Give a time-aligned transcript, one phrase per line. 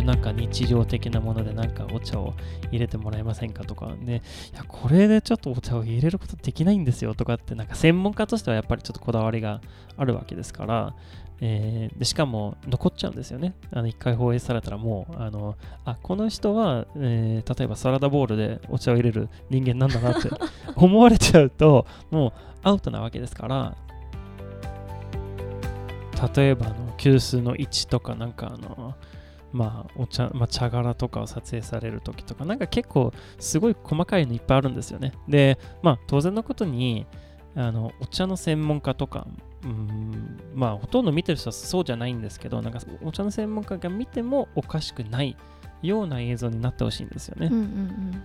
[0.00, 2.34] いうなんか日常的なものでなんかお茶を
[2.70, 9.60] 入れてもらえませんかとかで、いや、これでちょっとお茶を入れることできないんですよとかってなんか専門家としてはやっぱりちょっとこだわりが
[9.96, 10.94] あるわけですから、
[11.40, 13.54] えー、でしかも残っちゃうんですよね。
[13.72, 20.30] あの一回放映されたらもう、あのあこの人は、えー、例えばサラダボウルでお茶を入れる人間なんだなって
[20.76, 22.32] 思われちゃうと、もう
[22.62, 23.76] アウトなわけですから、
[26.36, 28.94] 例えばあの急須の位置とかなんかあの
[29.52, 35.12] まあお茶、まあ、茶殻とかを撮影される時とかなんか結構すごい細かいのいっぱいあるんですよね。
[35.28, 37.06] でまあ当然のことに
[37.56, 39.26] あのお茶の専門家とか
[39.64, 45.36] うんまあほとんど見てる人はそうじゃないんですけどなんかお茶の専門家が見てもおかしくない
[45.82, 48.22] ような映像になってほしいんですよね、うんうんうん。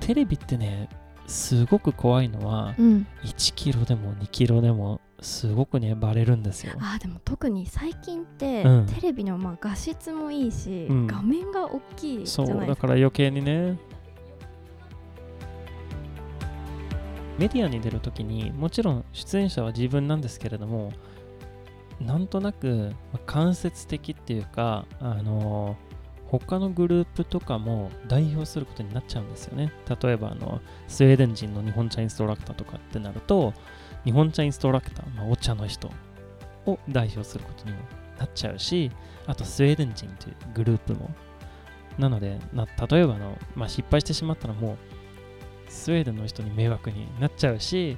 [0.00, 0.88] テレビってね
[1.26, 6.74] すごく怖いのは、うん、1キロでも2キロでもすごくねバレるんですよ。
[6.80, 13.78] あでも特に最近って、うん、テレビのまあ画質もいいし、うん、画面が大きいそうだから余計にね。
[17.38, 20.92] メディアに出るときにもちろん出演者は自分なんですけれども
[22.00, 22.92] なんとなく
[23.26, 25.88] 間接的っていうかあのー
[26.30, 29.72] 他のグループとかも代表することになっちゃうんですよね。
[30.02, 33.54] 例えばあのスウェーデン人の日本茶インストラクターとかってなると
[34.04, 35.90] 日本茶インストラクター、まあ、お茶の人
[36.66, 37.78] を代表することにも
[38.18, 38.90] なっちゃうし
[39.26, 41.10] あとスウェーデン人というグループも
[41.98, 47.96] なのでな例えばの、まあ、失敗してしまったらもうスウェーデンの人に迷惑になっちゃうし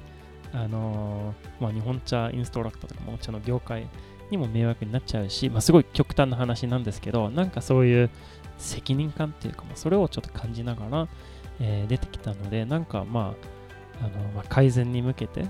[0.53, 3.87] あのー、まあ、日本茶インストラクターとかもお茶の業界
[4.31, 8.09] にも迷惑になっちゃうし、まあ、すごい極端な話なんですけど、なんかそういう
[8.57, 11.07] 責任感っていうか、まあ、それをちょっと感じながら、
[11.59, 13.35] えー、出てきたので、なんかま
[14.01, 15.45] あ、あのまあ、改善に向けて、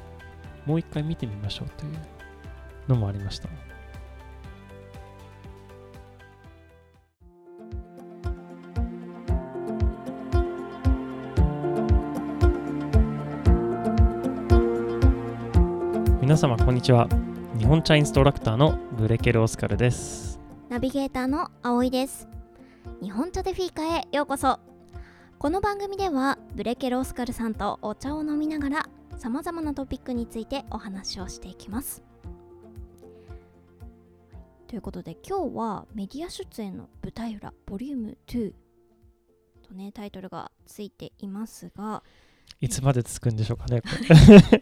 [0.66, 1.92] もう一回見てみましょうという
[2.88, 3.50] のもありました。
[16.22, 17.10] 皆様こんにちは。
[17.58, 20.40] 日本茶インストラクターのブレケルオスカルです。
[20.70, 22.30] ナビゲーターの葵です。
[23.02, 24.60] 日本茶でフィーカへようこそ。
[25.38, 28.90] この番組ではブレケルオスカルさんとお茶を飲みながら
[29.22, 32.02] さまざまなトピックについてお話をしていきます。
[34.68, 38.52] ということで今日はメディア出演の舞台裏ボリューム2
[39.62, 42.02] とねタイトルがついていますが。
[42.62, 43.84] いつまでつくんでしょうかね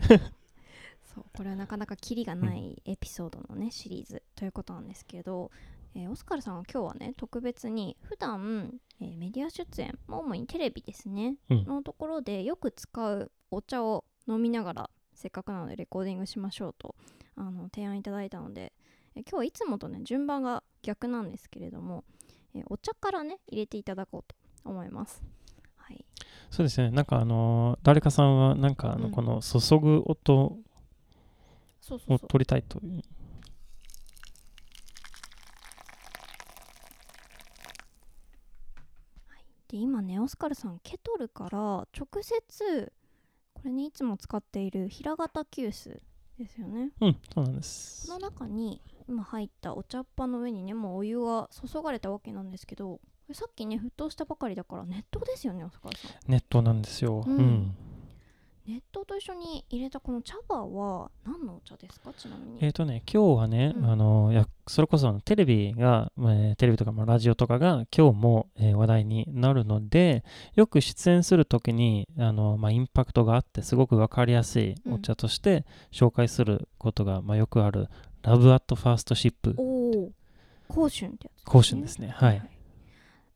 [1.16, 5.52] そうこれはなかなかキリがないエピソードのね、うん、シリーズということなんですけど、
[5.96, 16.95] えー、オスカルさんは今日はね特別に普段、えー、メディア出演、まあ、主にテレビですね、うん、のところでよく使うお茶を飲みながらせっかくなのでレコーディングしましょうと
[17.35, 18.72] あの提案いただいたので、
[19.16, 22.06] えー、今日はいつもとね順番が逆なんですけれども、
[22.56, 25.22] えお茶からね入れていただこうと思います。
[25.75, 26.06] はい、
[26.50, 26.91] そうですね。
[26.91, 30.57] なんかあのー、誰かさんはなんかあの、この注ぐ音
[32.07, 33.01] を取りたいという。
[39.69, 41.59] で今ねオスカルさんケトルから
[41.96, 42.91] 直接
[43.62, 46.00] これねいつも使っている平型急須
[46.38, 46.92] ですよね。
[47.02, 48.08] うんそうなんです。
[48.08, 53.02] この中に今入ったお茶っ葉の上にねもうお湯が注がれたわけなんですけど
[53.34, 56.12] さっきね沸騰したばかりだから熱湯ですよねオスカルさん。
[56.28, 57.24] 熱湯なんですよ。
[57.25, 57.75] うん、うん
[58.68, 62.14] 熱湯と一緒に入れたこの茶葉は何のお茶ですか？
[62.18, 62.58] ちなみに。
[62.62, 70.24] えっ、ー、とね今日はね、うん、あのやそれこそテレビが、えー、テレビとか、まあ、ラジオとかが今日も、えー、話題になるので
[70.56, 77.88] よく出演する時にあの、まあ、インパクトがあってすごく分かりやすいお茶として紹介することが、うん、まあ、よくある
[78.22, 78.97] ラブアットファー。
[78.97, 80.12] ストシップおお
[80.70, 81.44] 香春ってやつね。
[81.46, 82.09] 香春ですね。
[82.09, 82.59] はい、はい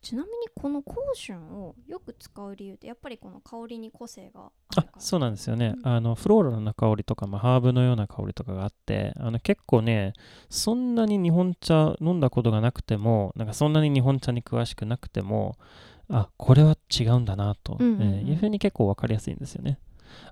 [0.04, 10.12] ちなみにこの香春をよく使う理由ってやっぱりこの香りに個性があるそうなんですよね、うん、あのフローラルな香りとか、まあ、ハーブのような香りとかがあってあの結構ね
[10.50, 15.58] そんなに日本茶飲んだことがなくてもなんかそんなに日本茶に詳しくなくても
[16.10, 19.80] あこれは違うんだなと、うんうんうん、えー、いうふうに結構分かりやすいんですよね。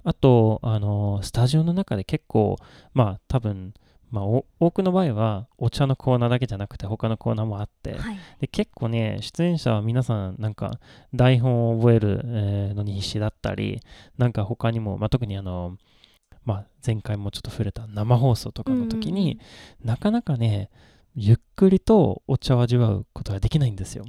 [0.03, 2.57] あとあのスタジオの中で結構
[2.93, 3.73] まあ多分
[4.11, 10.79] まあ、多くの場合はお茶のコーナーだけじゃなくて他のコーナーもあって、はい、で結構ね出演者は皆さんなんか
[11.13, 13.79] 台本を覚える、えのに必死だったり
[14.17, 15.77] なんか他にも、まあ、特にあの、
[16.43, 19.39] まあ、前回もちょっと触れた生放送とかの時に、
[19.83, 20.69] なかなかね
[21.15, 24.05] ゆっくりとお茶を味わうことができないんですよ。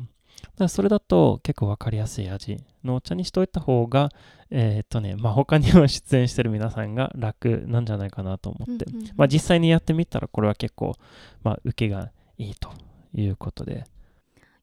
[0.69, 4.11] それだと結構わかりやすい味のお茶にしといた方が、
[4.51, 9.11] えーっとね、まあ他には出演してる皆さんが楽なんじゃないかなと思って、うんうんうん。
[9.17, 10.95] まあ実際にやってみたらこれは結構、
[11.43, 12.71] まあ受けがいいと
[13.15, 13.85] いうことで、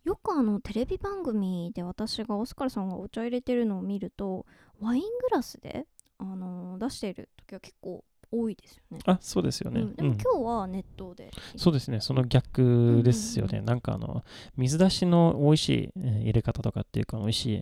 [0.03, 4.45] よくあのテレビ番組で私がオスカルさんがお茶入れてるのを見ると
[4.79, 5.85] ワイングラスで、
[6.17, 8.99] あの出している時は結構多いですよね。
[9.05, 9.81] あ、そうですよね。
[9.81, 13.49] うん、でもうん今日は熱湯で、そうですね、その逆ですよね。
[13.53, 14.23] うんうんなんかあの、
[14.57, 17.61] 水出しの美味しい、えー入れ方とかっていうか、美味しい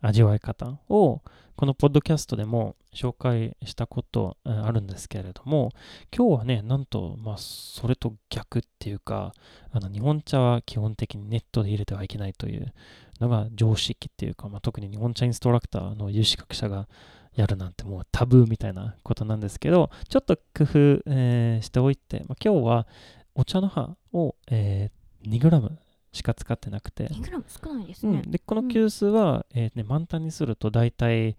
[0.00, 1.22] 味わい方を、
[1.56, 5.72] このポッドキャストでも紹介したことあるんですけれども、
[6.14, 9.32] 今日はね、なんと、まあ、それと逆っていうか、
[9.72, 12.74] あの日本茶は基本的にネットで入れてはいけないという
[13.20, 16.88] のが常識っていうか、まあ、特に日本茶インストラクターの有資格者が
[17.34, 22.86] やるなんてもうタブーみたいなことなんですけど、ちょっと工夫、えーしておいて、まあ、今日は
[23.34, 25.85] お茶の葉を、えー 2g
[26.16, 28.22] しか使ってなくて、2g 少ないですね。
[28.24, 31.36] うん、でこの急須は、えーね、満タンにすると大体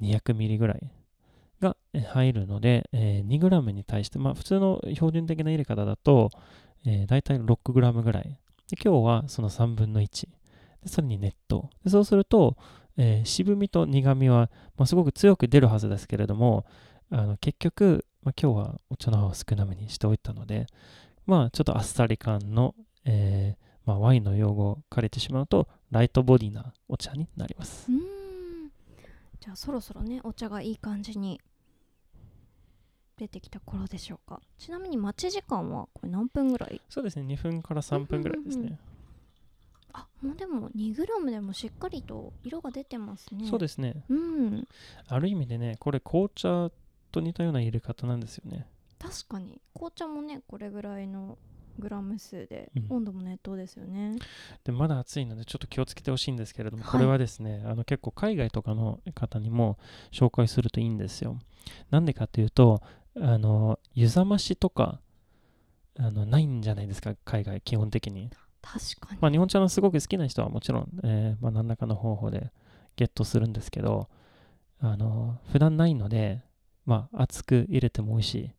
[0.00, 0.90] 200ミリぐらい
[1.60, 6.30] がえー入るので、えー 2g に対して、まあ、普通の標準的な入れ方だと、
[6.86, 8.38] えー、大体 6g ぐらい。
[8.70, 10.26] で今日はその3分の1
[10.82, 12.56] でそれに熱湯でそうすると、
[12.96, 16.66] えー渋みと苦みは、まあ、すごく強く出るはずですけれども
[17.10, 20.66] あの結局、まあ、今日はお茶の葉を少なめにしておいたので
[21.24, 22.74] まあちょっとあっさり感の、
[23.06, 27.90] えーまあ、ワインの用語を借りてしまうとライトボディなお茶になります。
[27.90, 28.70] うーん。
[29.40, 31.40] じゃあそろそろねお茶がいい感じに
[33.16, 34.42] 出てきた頃でしょうか。
[34.58, 36.82] ちなみに待ち時間はこれ何分ぐらい？
[36.90, 38.78] そうですね2分から3分ぐらいですね、うんうん
[39.94, 43.46] あもうでも 2g でもしっかりと色が出てますね。
[43.48, 44.04] そうですね。
[44.10, 44.68] うん。
[45.08, 46.70] ある意味でねこれ紅茶
[47.10, 48.66] と似たような入れ方なんですよね。
[48.98, 49.62] 確かに。
[49.72, 51.38] 紅茶もねこれぐらいの
[51.78, 52.86] グラム数で、うん。
[52.96, 54.16] 温度も熱湯ですよね。
[54.64, 56.92] でまだ暑いのでちょっと気をつけてほしいんですけれども、はい。
[56.92, 59.78] これはですねあの結構海外とかの方にも
[60.12, 61.38] 紹介するといいんですよ。
[61.90, 62.82] なんでかっていうと
[63.16, 65.00] あの湯冷ましとか
[65.98, 68.30] あのないんじゃないですか海外基本的に。
[68.60, 72.52] 確かに、まあ、日本茶のすごく好きな人はもちろん、えーまあ、何らかの方法で
[72.96, 74.08] ゲットするんですけど、
[74.80, 76.42] あの普段ないので、
[76.84, 78.50] まあ、熱く入れても美味しい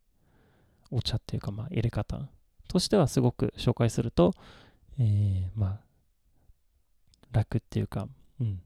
[0.90, 2.28] お茶っていうか、まあ、入れ方
[2.70, 4.32] としてはすごく紹介すると、
[4.98, 5.80] えーまあ、
[7.32, 8.06] 楽っていうか、
[8.40, 8.60] うん、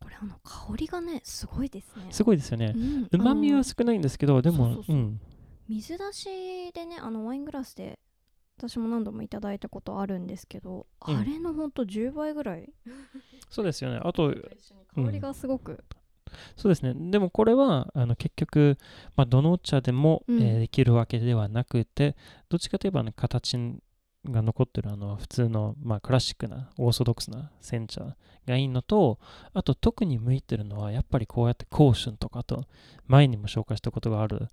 [0.00, 2.06] これあの香りがねすごいですね。
[2.10, 2.74] すごいですよね。
[3.12, 5.20] うまみは少ないんですけど、でも、うん、
[5.68, 7.98] 水出しでねあのワイングラスで
[8.56, 11.16] 私も何度もいただいたことあるんですけど、うん。
[11.18, 12.72] あれのほんと10倍ぐらい。
[13.50, 14.00] そうですよね。
[14.02, 14.34] あと、
[14.94, 15.84] 香りがすごく、
[16.56, 16.94] そうですね。
[17.10, 18.78] でもこれはあの結局、
[19.16, 22.16] まあ、どのお茶でも、うんえーできるわけではなくて、
[22.48, 23.56] どっちかといえば、ね、形
[24.26, 28.16] が残ってるあの普通の、まあ、クラシックなオーソドックスな煎茶
[28.46, 29.18] がいいのと、
[29.54, 32.64] あと特に向いてるのはやっぱりこうやって香春とかあと
[33.06, 34.48] 前にも紹介したことがある、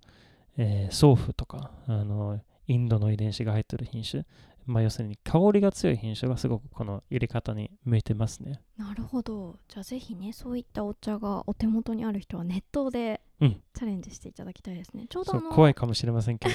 [0.56, 4.24] えー、ソーフとかあのインドの遺伝子が入ってる品種、
[4.68, 8.60] まあ、要するに香りが強い品種がすごくこの入れ方に向いてますね。
[8.76, 16.54] なるほどじゃあぜひねそういったお茶がお手元にある人は熱湯でうんチャレンジしていただきたいですね、ちょうど怖いかもしれませんけど。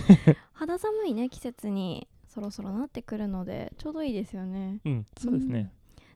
[0.54, 5.70] 肌寒いね季節にそろそろなってくるのでちょうどいいですよねうん、そうですね。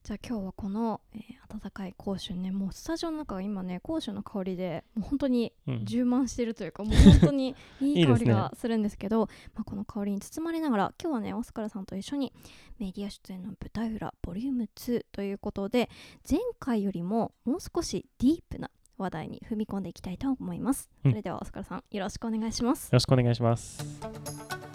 [0.05, 5.85] じゃあ今日はこの、えー温かい香春ねもうスタジオの中が今ね香春の香りでもう本当にうん。
[5.85, 12.33] 充満してるというか、もう本当に いい香りがするんですけどまあ、この香りに包まれながら今日はねオスカルさんと一緒に
[12.79, 15.89] メディア出演の舞台裏ボリューム2ということで
[16.29, 21.13] 前回よりももう少しディープな話題に踏み込んでいきたいと思います、うん。
[21.13, 22.87] それではオスカルさんよろしくお願いします。
[22.87, 24.74] よろしくお願いします。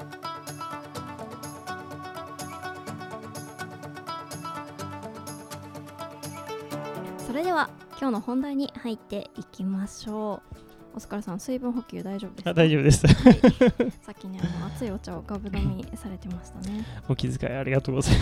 [7.30, 10.98] それでは今日の本題に入っていきましょう。
[10.98, 12.50] オスカルさん水分補給大丈夫ですか？
[12.50, 13.06] あ大丈夫です。
[13.06, 13.36] はい、
[14.02, 16.84] さっきねあの熱いお茶をガブ飲みされてましたね。
[17.08, 18.16] お気遣いありがとうござい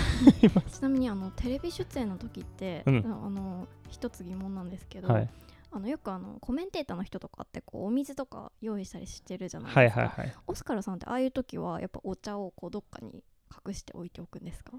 [0.54, 0.80] ます。
[0.80, 2.98] ちなみにあのテレビ出演の時って、うん。
[3.06, 5.30] あの一つ疑問なんですけど、はい、
[5.72, 10.36] あのよくあのコメンテーターの人とかってこうお水とか用意したりしてるじゃないはいですか、はいはい。
[10.48, 13.24] オスカルさんってああいう時はやっぱお茶をこうどっかに
[13.66, 14.74] 隠しておいておくんですか？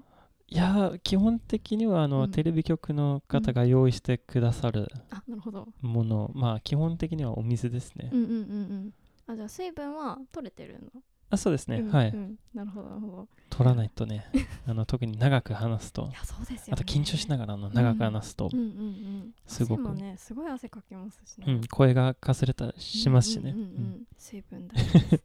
[0.51, 2.31] いやー基本的にはあの、うん。
[2.31, 5.67] テレビ局の方が用意してくださるあなるほど。
[5.81, 8.09] もの、まあ基本的にはお水ですね。
[8.11, 8.93] うんうんうんうん。
[9.27, 11.01] あじゃあ水分は取れてるの？
[11.31, 12.35] あそうですね、うんはい、うん。
[12.55, 13.27] なるほどなるほど。
[13.51, 14.25] 取らないとね
[14.65, 16.07] あの特に長く話すと。
[16.09, 16.63] いやそうですよね。
[16.71, 19.93] あと緊張しながらあの長く話すと、うんうんうんすごく。
[19.93, 23.51] ねすごい汗かきますしね、うん声がかすれたりしますしね。
[23.51, 23.75] うんうんうんうん。
[23.75, 24.03] うん。
[24.17, 25.05] 水分大事です。
[25.13, 25.21] はい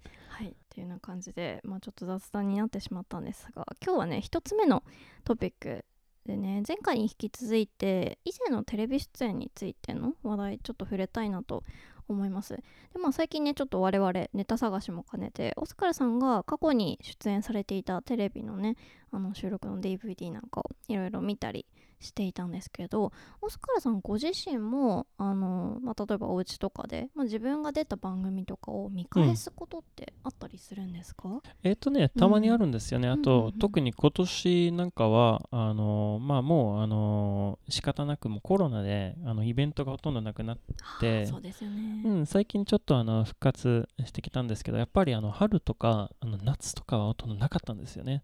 [0.75, 4.83] っていうような感じでまあちょっと雑談になってしまったんですが今日はね一つ目の
[5.23, 5.85] トピック
[6.27, 11.63] でね前回に引き続いて以前のテレビ出演についての話題ちょっと触れたいなと
[12.09, 12.57] 思います。
[12.57, 12.63] で
[13.01, 18.77] まあ最近ねちょっと我々ネタ探しも兼ねてオスカルさんが過去に出演されていたテレビのね
[19.13, 21.67] あの収録の DVD なんかをいろいろ見たり
[22.05, 31.29] していたんですけどオスカルさんご自身もあの、まあ、例えばお家とかで、まあ、自分が出た番組とかを見返すことってあったりするんですか、
[31.63, 33.53] えっ、とねたまにあるんですよね、あと、うんうんうん。
[33.59, 40.59] 特に今年なんかはあのまあもうあの仕方なくもうコロナであのイベントがほとんどなくなっ
[41.01, 48.23] ではあそうですよね、うん、最近ちょっとあの復活してきたんですけど、やっぱりあの春とかあの夏とかはほとんどなかったんですよね。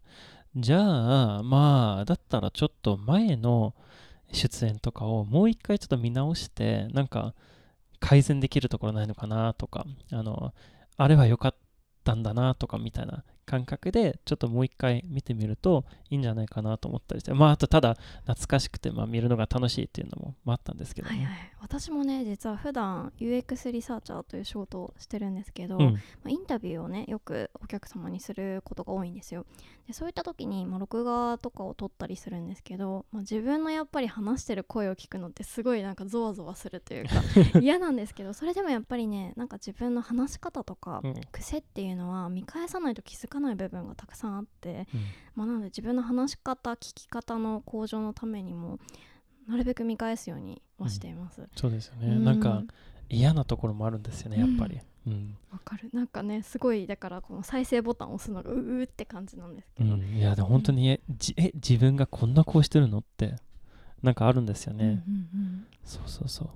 [0.55, 3.73] じゃあ、まあ、だったらちょっと前の
[4.33, 7.33] 出演とかをもう一回ちょっと見直して、なんか
[7.99, 10.53] 改善できるところないのかなとか、あの、
[10.97, 11.55] あれは良かっ
[12.03, 21.09] たんだなとかみたいな感覚で、ちょっともう一回見てみるといいんじゃないかなと思ったりして、まあ、あとただ懐かしくて、まあ、見るのが楽しいっていうのも、まあ、あったんですけど。
[21.09, 21.17] ね。
[21.17, 25.93] はいはい、私もね実は普段 UX リサーチャーという仕事をしてるんですけど、うん。
[25.93, 29.45] まあ、インタビューをねよくお客様にすることが多いんですよ。
[29.85, 37.11] でそういった時に、まあ、録画とかを撮ったりするんですけど、まあ、自分のやっぱり話してる声を聞くのってすごいなんかゾワゾワするというか
[37.59, 41.15] 嫌なんですけどそれでもやっぱりねなんか自分の話し方とか、うん。
[41.31, 45.01] 癖っていうのは見返さないと気づかない部分がたくさんあって、うん
[45.35, 48.79] まあ、なので自分の話し方聞き方の向上のためにも
[49.47, 51.47] なるべく見返すようにはしています。
[51.55, 52.07] そうですよね。
[52.07, 52.63] うんなんか
[53.09, 54.79] 嫌なところもあるんですよね、やっぱり。
[55.05, 55.37] うん。
[55.51, 63.35] わかるなんかねすごいだからこの再生ボタンを押すのがううって感じなんですけど、うん、いや、でも本当にえ、じえ、自分がこんな顔してるのって、
[64.01, 64.85] なんかあるんですよね。
[64.85, 66.49] うんうんうんそうそうそう。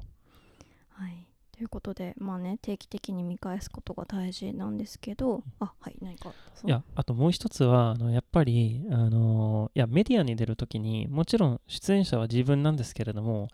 [0.90, 6.34] はいということでまあね定期的に見返すことが大事なんですけどあはい何か
[6.66, 13.50] いや、あともう一つは、あのやっぱり、あのいや、メディアに出るときに、もちろん出演者は自分なんですけれども、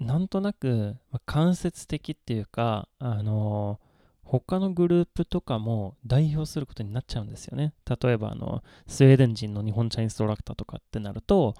[0.00, 3.78] なんとなく、まあ間接的っていうか、あの
[4.22, 7.74] 他のグループとかも代表することになっちゃうんですよね。
[8.00, 11.54] 例えば、あの、スウェーデン人の日本茶インストラクターとかってなると、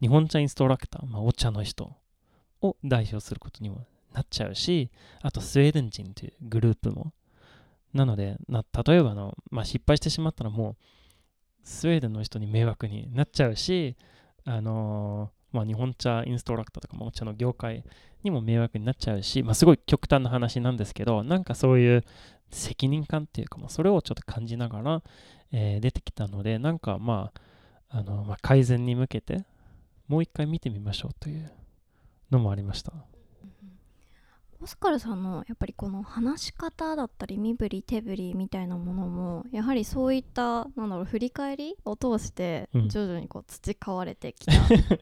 [0.00, 1.92] 日本茶インストラクター、まあ、お茶の人
[2.62, 3.86] を代表することにも
[4.16, 7.12] なっちゃうし、あとスウェーデン人というグループも。
[7.92, 10.76] なので、な例えばの、まあ、失敗してしまったらもう、
[11.62, 13.94] スウェーデンの人に迷惑になっちゃうし、
[14.44, 17.84] あのーまあ、日本茶インストラクターとかもお茶の業界
[18.22, 22.04] にも迷惑になっちゃうし、まあ、すごい極端な話なんですけど、なんかそういう
[22.50, 25.02] 責任感っていうか、まあ、それをちょっと感じながら、
[25.52, 27.32] えー出てきたので、なんかま
[27.90, 29.44] あ、あのまあ、改善に向けて、
[30.08, 31.52] もう一回見てみましょうという
[32.30, 32.92] のもありました。
[34.62, 44.52] オスカルさんのやっぱりこの話し方だったり身振り手振りみたいなものもやはりそういったなんだろう振り返りを通してうん徐々にこう培われてきた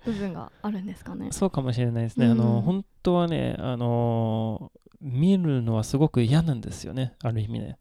[0.05, 1.29] 部分があるんですかね？
[1.33, 2.27] そうかもしれないですね。
[2.27, 7.15] あうんの、本当はね、あのー見るのはすごく嫌なんですよね。
[7.23, 7.77] ある意味ね。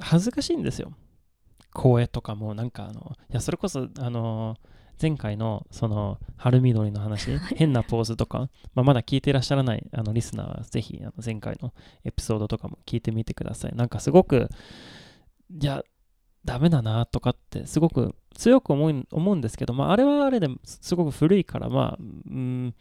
[0.00, 0.92] 恥ずかしいんですよ。
[1.74, 4.58] 声とかも、なんかあの、いや、それこそ、あのー
[5.00, 11.72] 前回の、その、春緑の話、変なポーズとか、まあ、まだ聞いていらっしゃらないあのリスナーは、ぜひ、あの前回の
[12.04, 13.74] エピソードとかも聞いてみてください。
[13.74, 14.48] なんかすごく、
[15.50, 15.82] いや、
[16.44, 22.74] ダメだなとかって、すごく強く思う思うんですけど、まあ、あれはあれですすごく古いから、まあ、うん、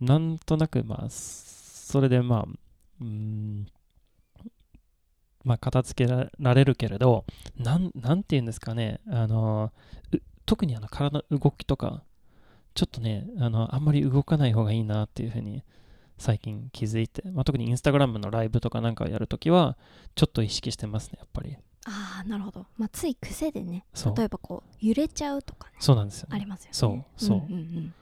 [0.00, 2.44] なんとなく、まあ、それで、まあ、
[3.00, 3.66] うん、
[5.44, 7.24] まあ、片付けられるけれど、
[7.56, 9.72] なん、なんて言うんですかね、あの、
[10.12, 12.02] う特にあの体の動きとか、
[12.74, 15.62] ちょっとね、あの、あんまり動かない方がいいなっていうふうに
[16.18, 19.76] 最近気づいて、まあ、特にインスタグラムのライブとかなんかやるときは、
[20.14, 21.56] ちょっと意識してますね、やっぱり。
[21.86, 23.84] ああなるほど、まあ、つい癖でね
[24.16, 26.36] 例えばこう揺れちゃうとかねそうなんですよ、ね。
[26.36, 26.70] ありますよね。
[26.72, 27.94] そうそうんんうん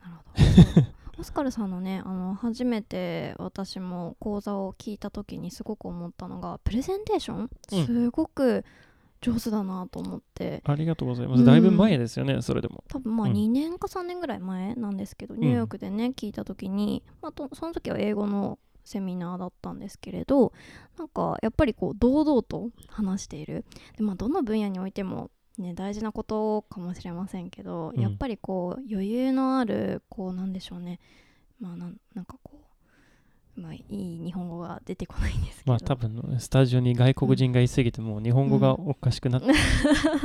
[0.00, 0.86] なるほど。
[1.18, 8.64] オスカルさんのねあの初めて私も講座を聞いた時にすごく思ったのがプレゼンテーション、うんすごく
[9.22, 10.62] 上手だなと思って。
[10.64, 11.40] ありがとうございます。
[11.40, 11.46] うん。
[11.46, 12.84] だいぶ前ですよね、それでも。
[12.88, 13.34] 多分まあうん。
[13.34, 20.52] 2年か3年ぐらい前なんですけど、ニューヨークでね聞いた時に、まあ、とその時は英語のセミナーだったんですけれど
[20.98, 23.64] なんかやっぱりこう堂々と話している。
[23.96, 28.00] で、まあ、どの分野においても、ね、大事なことかもしれませんけど、うん。
[28.00, 30.98] やっぱりこう余裕のあるこうなんでしょうね。
[31.60, 32.61] まあなんなんかこう、
[33.54, 39.42] まあ、いい日本語が出てこないんですけど、まあ多分、スタジオに外国人がいすぎて、もう日本語がおかしくなっ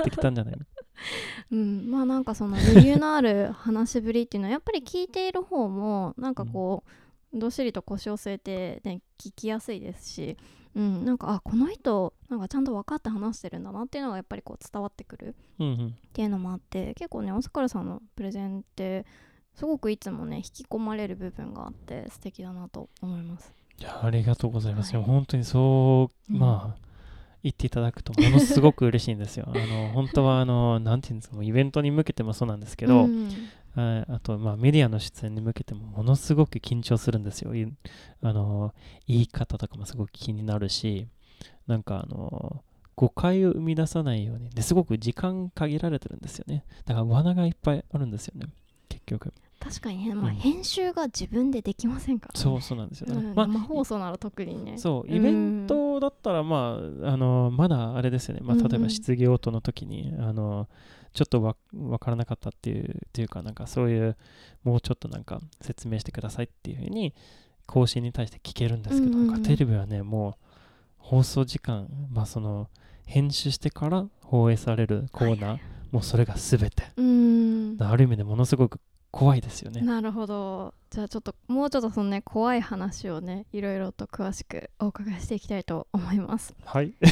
[0.04, 0.66] てきたんじゃないの、
[1.52, 6.84] うん、まあなんかその余裕のある話しぶりっていうのはやっぱり聞いている方もなんかこ
[7.34, 10.38] う、どっしりと腰を据えて、ね、聞きやすいですし、
[10.76, 15.36] うん、なんかあこの人なんかちゃんと分かって話してるんだなっていうのがやっぱりこう伝わってくる。
[15.60, 15.88] うんうん。
[15.88, 19.06] っていうのもあって結構ねオスカルさんのプレゼンって
[19.58, 23.52] すごくいつもね引き込まれる部分があって素敵だなと思います。
[23.80, 26.88] いやありがとうございます、はい本当にそう、うんまあ
[27.44, 33.30] 言っていただくとものすごく嬉しいんですよ あの本当はあのなんていうんですかイベントに向けてもそうなんですけど、うん
[33.74, 37.54] はいあと、まあ、メディアの出演に向けてもものすごく緊張するんですよ。
[37.54, 37.72] い
[38.22, 38.74] あの
[39.06, 41.08] 言い方とかもすごく気になるし、
[41.68, 42.64] なんかあの
[42.96, 44.50] 誤解を生み出さないように。
[44.50, 46.66] ですごく時間限られてるんですよね。
[46.86, 48.48] だから罠がいっぱいあるんですよね。
[48.90, 49.32] 結局。
[49.60, 53.08] 確かにね、まあ、うん編集が自分でできませんから、ね、そうそうなんですよ。
[53.14, 54.78] うんまあ生放送なら特にね。
[54.78, 58.42] そう、イベントだったら、まあ、あの、まだあれですよね。
[58.44, 58.68] まあ、うんうん。
[58.68, 60.68] 例えば質疑応答の時に、あの、
[61.14, 64.16] ちょっとわ分からなかったっていう、っていうか、なんかそういう、
[64.64, 67.14] もうちょっとなんか説明してくださいっていうふうに、
[67.66, 69.28] 更新に対して聞けるんですけど、うんうんうん。
[69.32, 70.34] なんかテレビはね、もう、
[70.98, 72.70] 放送時間、まあ、その、
[73.06, 75.62] 編集してから放映されるコーナー、はい
[75.92, 76.84] もうそれが全て。
[77.80, 78.80] ある意味でものすごく
[79.12, 79.82] 怖いですよね。
[79.82, 86.94] なるほどじゃあちょっともうちょっとそのね怖い話をねいろいろと詳しくお伺いしていきたいと思いますはい。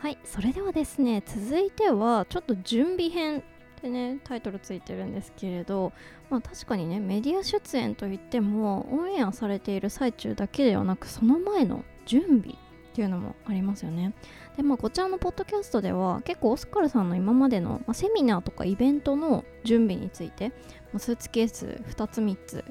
[0.00, 3.42] はいそれではですね続いてはちょっと準備編っ
[3.80, 5.92] てねタイトルついてるんですけれど
[6.30, 12.54] まあ確かにねメディア出演といってもオンエアされている最中だけではなくその前の準備
[12.90, 14.12] っていうのもありますよね
[14.56, 20.48] でまあこちらのポッドキャストでは結構オスカルさんの今までの、まあ、セミナーとかイベントの準備について、
[20.92, 22.64] まあ、スーツケース2つ3つ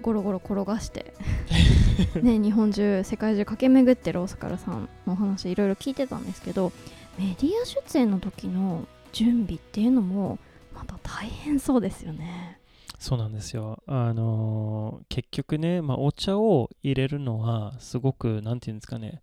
[0.00, 1.12] ゴロゴロ転がして
[2.22, 6.72] ね、日本中世界中駆け巡ってるオスカルさんのお話いろいろ聞いてたんですけど
[7.18, 10.38] メディア出演の時の準備っていうのも
[10.72, 12.57] また大変そうですよね。
[12.98, 13.82] そうなんですよ。
[13.86, 19.22] あの結局ね、まあ、お茶を入れるのはすごく、なんていうんですかね、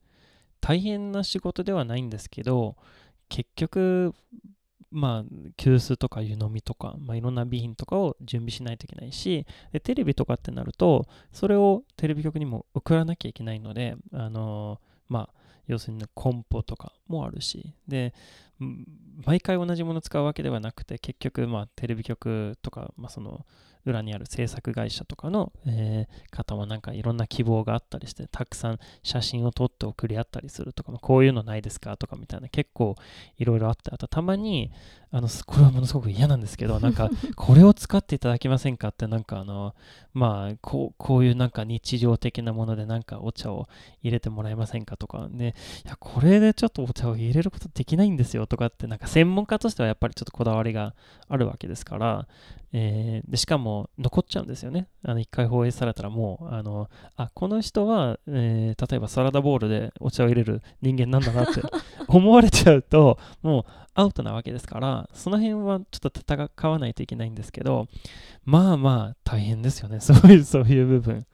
[0.61, 2.77] 大変な仕事ではないんですけど、
[3.27, 4.13] 結局、
[4.91, 18.13] まあ、急須とか湯飲みとか、まあ、いろんな備品とかを準備しないといけないし、でテレビとかってなると、それをテレビ局にも送らなきゃいけないので、あのーまあ、要するにコンポとかもあるし、で、
[19.25, 23.45] 毎回同じものを使うわけではなくて、結局、まあ、テレビ局とか、まあ、その、
[23.85, 32.95] 裏にある制作会社とかの、えー方はなんかいろんな希望があったりして、たくさん写真を撮って送り合ったりするとか、まあこういうのないですかとかみたいな、結構
[33.37, 34.71] いろいろあって、あとたまに、
[35.11, 39.73] あの、 これはものすごく嫌なんですけど、なんか、これを使っていただけませんかって、なんかあの、
[40.13, 43.67] まあ、こう、こういうなんか日常的なものでなんかお茶を
[44.01, 50.95] 入れてもらえませんかとか、で、いや、これでちょっとお茶を入れることできないんですよとかって、なんか専門家としてはやっぱりちょっとこだわりが
[51.29, 52.27] あるわけですから、
[52.77, 54.89] えーでしかも残っちゃうんですよね。
[55.01, 61.61] あの一回放映されたらもう、あの、あ、この人は、えー例えばサラダボウルでお茶を入れる人間なんだなって
[62.09, 67.87] 思われちゃうと、もうアウトなわけですから、その辺はちょっと戦わないといけないんですけど、
[68.43, 70.01] まあまあ大変ですよね。
[70.01, 71.25] そういう、そういう部分。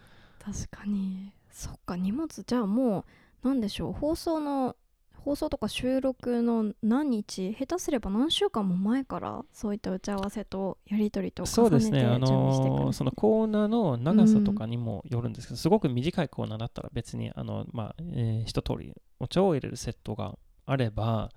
[0.45, 3.05] 確かにそっか荷物じゃあも
[3.43, 4.75] うなんでしょう放送の
[5.23, 21.29] 放送とか収録の何日下手すれば何週間も前からそういった打ち合わせとやり取りとそうですね、あのそのコーナーの長さとかにもよるんですけど、すごく短いコーナーだったら別に、あの、まあ、えー一通りお茶を入れるセットがあれば、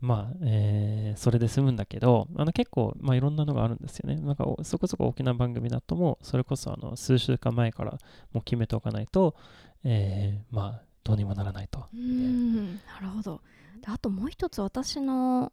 [0.00, 4.16] まあ、えーそれで済むんだけど、あの結構、まあ、いろんなのがあるんですよね。
[4.16, 7.92] なんか、おそこそこ大きな番組だとも、それこそ、あの、数週間前から
[8.32, 9.36] もう決めておかないと、
[9.84, 11.86] えーまあ、どうにもならないと。
[11.92, 12.74] うーん。
[12.76, 13.40] なるほど。
[13.80, 15.52] であともう一つ私の、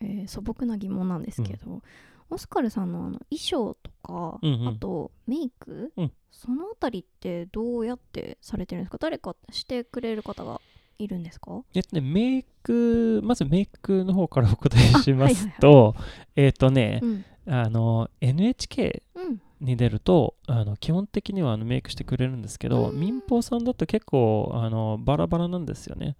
[0.00, 1.82] えー素朴な疑問なんですけど、
[2.30, 4.68] オスカルさんのあの衣装とか、うんうん。
[4.68, 6.12] あとメイク、うん。
[6.30, 8.98] そのあたりってどうやってされてるんですか？
[8.98, 10.60] 誰かしてくれる方が
[10.98, 11.62] いるんですか？
[11.74, 15.94] えっとね、メイク、まずメイクの方からお答えしますと、
[16.36, 26.16] えっとねう、んあの、NHK うんに出るとあの基本的にはあのメイクしてくれるんですけど、うん民放さんだと結構あのバラバラなんですよね。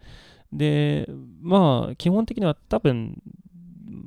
[0.53, 1.09] で、
[1.43, 3.21] まあ、基本的には多分、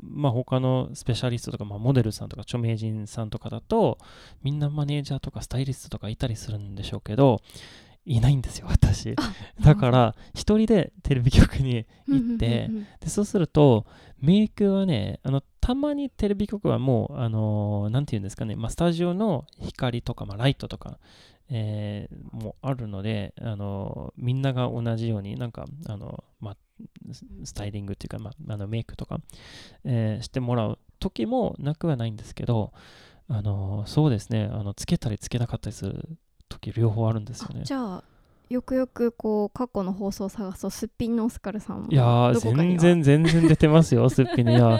[0.01, 3.97] まあ、他のスペシャリストとか、まあ、モデルさんとか著名人さんとかだと、
[4.43, 7.41] みんなマネージャーとかスタイリストとかいたりするんでしょうけど、
[8.15, 9.15] いないんですよ、私。
[9.61, 12.69] だから、一人でテレビ局に行って、
[12.99, 13.85] でそうすると、
[14.19, 20.99] メイクはね、あのたまにテレビ局はもう、あのーなんていうんですかね、まあ、スタジオの光とか、まあ、ライトとか、
[21.49, 26.57] えーもあるので、あのーみんなが同じように、なんか、あのまあ、
[27.11, 29.19] ススタイリングっていうか、まあ、あのメイクとか、
[29.83, 32.73] えーしてもらう時もなくはないんですけど、
[33.27, 36.17] あのそうですねあのつけたりつけなかったりする
[36.51, 37.61] 時両方あるんですよね。
[37.61, 38.03] あじゃあ
[38.49, 44.77] よくよくこう過去の放送を探すとすっぴんのオスカルさんもいや全然全然出てますよ すっぴんねいや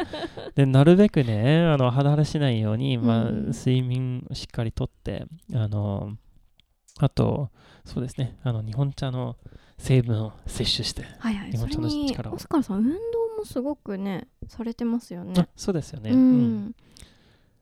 [0.56, 6.18] でなるべくねあの肌荒れしないように、まあうん睡眠をしっかりとってあの
[7.00, 7.50] あと
[7.86, 9.38] そうですねあの日本茶の
[9.78, 12.36] 成分を摂取して、はいはい日本茶のそれに力を。
[12.36, 12.98] オスカルさん運動
[13.40, 15.34] もすごくねされてますよね。
[15.38, 16.76] あそうですよね、ううんん、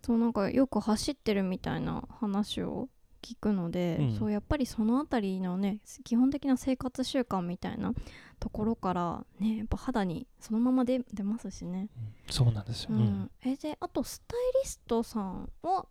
[0.01, 2.89] そうなんかよく走ってるみたいな話を
[3.21, 4.15] 聞くので、うん。
[4.17, 7.93] そうやっぱりそのあたりのね基本的な生活習慣みたいな
[8.39, 11.89] ところからねやっぱ肌にそのまま出出ますしね、
[12.29, 12.99] そうなんですよ、うん。
[12.99, 13.31] うん。
[13.43, 15.85] えであとスタイリストさんは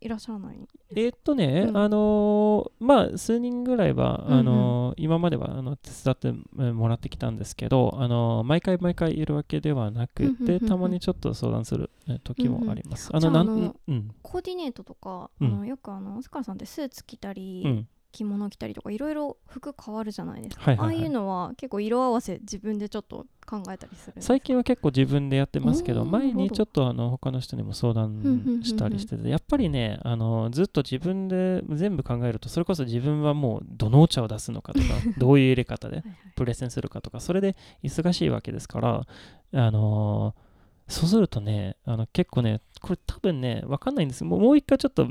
[0.00, 0.58] いらっしゃらない？
[0.90, 1.76] えーっとね、うん。
[1.76, 4.38] あのーまあ数人ぐらいは、うんうん。
[4.40, 10.60] あのー今まではあの手伝ってえーもらってきたんですけど、あのー毎回毎回いるわけではなくうんうんうんうん。
[10.60, 13.10] てたまにちょっと相談するえー時もあります。
[13.10, 13.18] うん。
[13.18, 14.10] うんあのなんうん。
[14.22, 15.46] コーディネートとか、うん。
[15.48, 20.96] あのよくあのオスカルさんってスーツ着たり、うん着物着たりとかいろいろ服変わるじゃないですか、はいはいはい。
[20.96, 34.86] ああいうのは結構色合わせ自分でちょっと考えたりする最近は結構自分でやってますけど前にちょっとあの他の人にも相談したりしててやっぱりねあのずっと自分で全部考えるとそれこそ自分はもうどのお茶を出すのかとか
[35.18, 36.02] どういう入れ方で
[36.34, 39.06] プレゼンするかとかそれで忙しいわけですから
[39.52, 40.46] あのー
[40.88, 44.24] そうするとねあの結構ねこれ多分ねわかんないんです。
[44.24, 45.08] もうもう一回ちょっと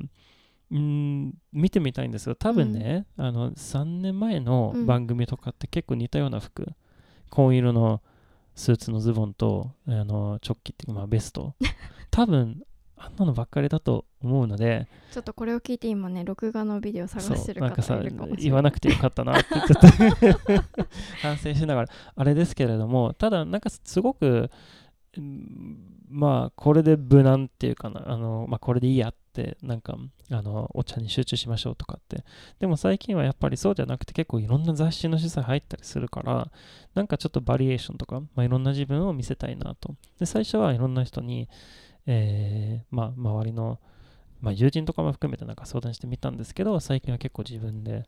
[0.75, 4.85] うーん見てみたいんですが多分ね、あの3年前のうん。
[4.85, 6.67] 番組とかって結構似たような服、
[7.29, 8.01] 紺色の
[8.55, 11.55] スーツのズボンとあのチョッキっていうかまあベスト。
[12.11, 12.63] 多分
[12.97, 18.43] あんなのばっかりだと思うのでちょっとこれを聞いて今ね録画のビデオ探そしてる方いるかもしれない。
[18.43, 20.63] 言わなくてよかったなってちょっと
[21.21, 21.89] 反省しながら。
[22.15, 24.49] あれですけれどもただなんかすごく
[25.17, 25.77] うん
[26.09, 29.97] まあこれで無難っていうかなあの、まあ、これでいいやってなんか
[30.31, 32.23] あのお茶に集中しましょうとかって。
[32.59, 36.49] でも最近はやっぱりそうじゃなくて結構いろんな雑誌の取材入ったりするから
[36.93, 39.95] なんかちょっとバリエーションとか、まあ、いろんな自分を見せたいなと。
[40.19, 41.49] で最初はいろんな人に、
[42.07, 43.79] えーまあ、周りの
[44.41, 48.05] まあ、友人とかも含めてなんか相談してみたんですけど最近は結構自分で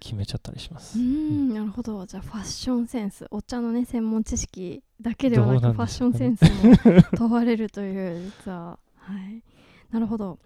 [0.00, 0.98] 決めちゃったりします。
[0.98, 1.04] うー。
[1.04, 2.04] んなるほど。
[2.04, 3.26] じゃあファッションセンス。
[3.30, 8.78] お茶のね専門知識だけではなくファッションセねンスも問われるという実は。
[8.96, 9.42] はい
[9.90, 10.38] なるほど。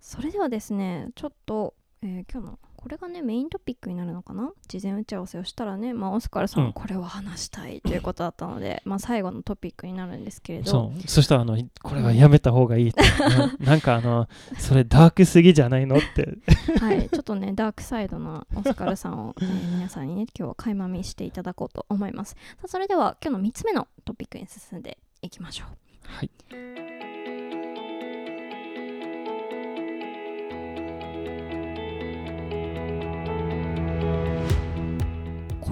[0.00, 4.50] それではですねちょっと、えー今日のこれがねメイントピックになるのかな？
[4.66, 6.66] 事前打ち合わせをしたらね、まあ、オスカルさんうん。
[6.70, 10.70] はこれは話したいということだったので、まあ最後のトピックになるんですけれど。
[10.70, 11.08] そう。
[11.08, 13.02] そしたらあのこれはやめた方がいいって、
[13.64, 16.38] ななんかあのそれダークすぎじゃないのって。
[16.82, 22.30] はい、ちょっとねダークサイドなオスカルさんを、えー皆さんにね今日は垣間見していただこうと思います。
[22.32, 25.68] さあそれでは今日の3つ目のトピックに進んでいきましょう。
[26.02, 26.30] はい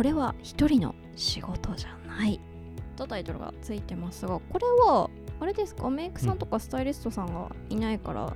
[0.00, 2.40] これは一人の仕事じゃない。
[2.96, 5.10] とタイトルがついてますがこれは
[5.40, 5.90] あれですか？
[5.90, 8.34] メイクさんとかスタイリストさんがいないから、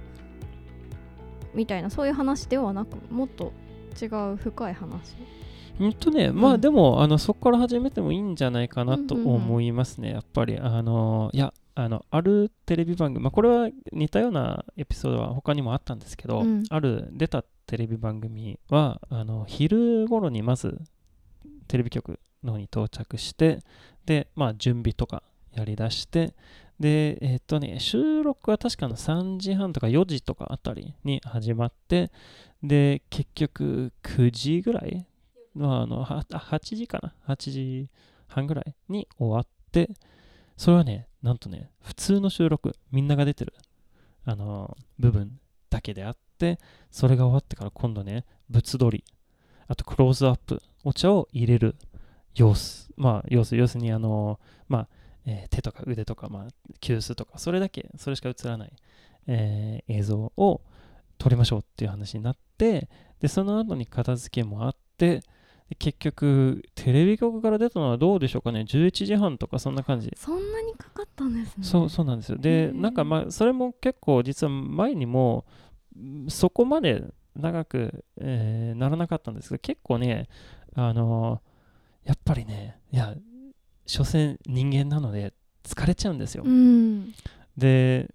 [1.55, 3.55] みたいなそういう話ではなくもっと
[3.98, 5.16] 違う深い話？
[5.81, 6.55] うんとねまうん。
[6.57, 9.35] あでも、あのそこから始めてもいいんじゃないかなとうんうんうん。
[9.37, 10.59] 思いますね、やっぱり。
[10.59, 16.64] あのいやあのあるテレビ番組、まあ、これは似たようなエピソードは他にもあったんですけど、うん。
[16.68, 20.79] ある出たテレビ番組はあの昼頃にまず
[21.68, 23.61] テレビ局の方に到着して
[24.07, 25.22] でまあ準備とか
[25.53, 26.35] やりだして
[26.79, 32.11] でえっとね収録は確かの3時半とか4時とかあたりに始まって
[32.62, 35.07] で結局9時ぐらい
[35.55, 37.88] のあの8時かな？8時
[38.27, 39.90] 半ぐらいに終わって
[40.57, 43.55] それはねなんとね普通の収録みんなが出てる
[44.24, 45.38] あの部分
[45.70, 46.59] だけであって
[46.90, 49.05] それが終わってから今度ね物撮り
[49.68, 51.74] あとクローズアップお茶を入れる
[52.34, 52.92] 様子。
[52.96, 54.88] まあ様子要するにあのまあ、
[55.26, 56.48] えー手とか腕とか、まあ、
[56.80, 58.72] 急須とかそれだけそれしか映らない、
[59.26, 60.60] えー映像を
[61.18, 62.88] 撮りましょうっていう話になって
[63.20, 65.20] でその後に片付けもあって
[65.68, 68.66] で結局テレビ局から出たのはどうでしょうかね。
[68.68, 70.12] 11時半とかそんな感じ。
[70.16, 71.64] そんなにかかったんですね。
[71.64, 72.36] そうそうなんですよ。
[72.38, 75.46] で、なんかまあ、それも結構実は前にも
[75.98, 77.02] んそこまで
[77.34, 80.28] 長く、えーならなかったんですけど、結構ね、
[80.74, 81.40] あの
[82.04, 83.14] やっぱりね、いや、
[83.87, 85.32] 所詮人間なので
[85.62, 86.44] 疲れちゃうんですよ。
[86.44, 87.12] うん
[87.56, 88.10] で、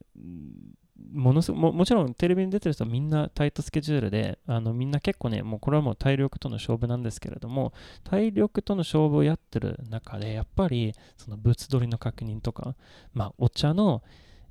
[1.13, 12.75] ものすごももちろんテレビに出てる人はみんなタイトスケジュールであのみんな結構ねもうこれはもう体力との勝負なんですけれども体力との勝負をやってる中でやっぱりその物撮りの確認とか、
[13.13, 14.03] まあ、お茶の、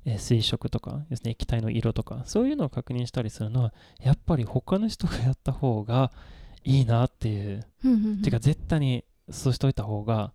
[0.05, 6.11] えー水色とかですね液体の色とかそういうのを確認したりするのはやっぱり他の人がやった方が
[6.63, 7.65] いいなっていう。
[8.23, 10.33] てか絶対にそうしといた方が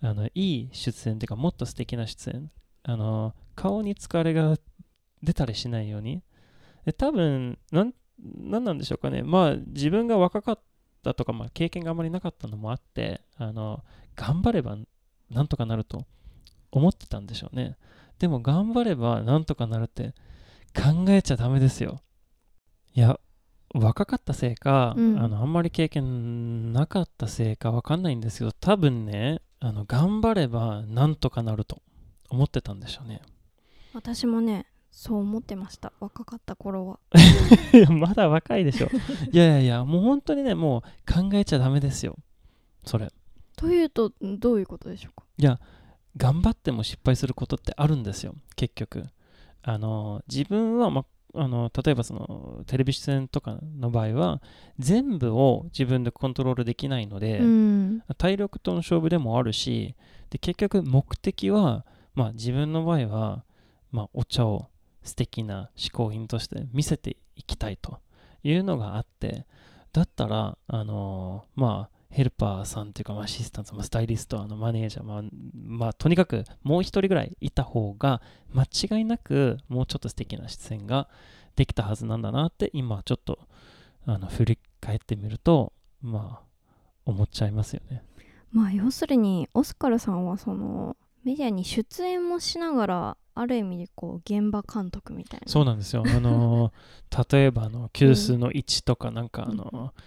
[0.00, 2.50] あのいい出演っていうかもっと素敵な出演。
[2.84, 4.56] あの顔に疲れが
[5.22, 6.22] 出たりしないように。
[6.84, 9.22] で多分なんなんなんでしょうかね。
[9.22, 10.58] まあ自分が若かっ
[11.02, 13.84] たとか、まあ、経験があまりなかったのもあってあの
[14.16, 14.76] 頑張れば
[15.30, 16.06] なんとかなると
[16.70, 17.76] 思ってたんでしょうね。
[18.18, 20.14] でも頑張ればなんとかなるって
[20.74, 22.00] 考えちゃダメですよ。
[22.94, 23.18] いや
[23.74, 25.18] 若かったせいか、うん。
[25.18, 31.80] あのあんまり経験なかったせいかわかんないんですけど多分ねあの頑張ればなんとかなると
[32.28, 33.22] 思ってたんでしょうね。
[33.94, 35.92] 私もねそう思ってました。
[36.00, 36.98] 若かった頃は。
[37.72, 38.88] い やまだ若いでしょ。
[39.32, 42.16] いやいやいやもう本当にねもう考えちゃダメですよ。
[42.84, 43.10] それ。
[43.56, 45.58] というとどういうことでしょうか？
[46.16, 48.34] 頑張っても失敗することってあるんですよ。
[48.54, 49.06] 結局。
[49.62, 54.42] あの自分は、ま、あの例えばそのテレビ出演とかの場合は
[54.78, 58.02] 全部を自分でコントロールできないので、うん。
[58.18, 59.94] 体力との勝負でもあるし
[60.30, 63.44] で結局目的は、まあ、自分の場合は、
[63.90, 64.68] まあ、お茶を
[65.02, 67.98] 素敵な嗜好品として見せていきたいと
[68.44, 69.46] いうのがあって
[69.92, 75.22] だったらあのーまあヘルパーさんというか、まあ、アシスタント、まあ、スタイリスト、あのマネージャー、まあ、
[75.54, 78.20] まあ、とにかくもう一人ぐらいいた方が
[78.52, 78.64] 間
[78.98, 81.08] 違いなくもうちょっと素敵な出演が
[81.56, 83.38] できたはずなんだなって今ちょっと
[84.06, 85.72] あの振り返ってみると
[86.02, 86.46] まあ
[87.06, 88.02] 思っちゃいますよね。
[88.52, 96.02] まあ要するにオスカルさんはそのメディアに出演もしながらある意味でこう現場監督みたいなそうなんですよ。
[96.06, 96.72] あのー
[97.32, 100.02] 例えばあの急須の位置とかなんかあのー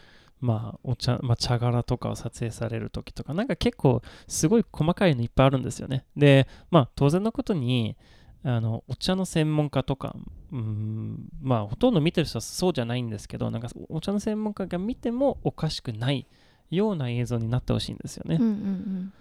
[0.46, 6.06] まあお茶、まあ、茶殻とかを撮影される時とかなんか結構すごい細かいのいっぱいあるんですよね。
[6.16, 7.98] でまあ当然のことに
[8.44, 10.16] あのお茶の専門家とか
[10.52, 16.28] うんまあほとんど見てる人はそうじゃないんですけどなんかお茶の専門家が見てもおかしくない
[16.70, 18.38] ような映像になってほしいんですよね。
[18.40, 19.14] うんうん